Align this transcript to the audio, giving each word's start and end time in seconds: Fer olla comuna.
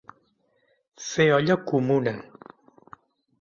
Fer 1.07 1.27
olla 1.35 1.59
comuna. 1.73 2.15